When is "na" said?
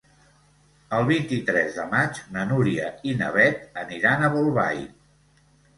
2.39-2.47, 3.23-3.31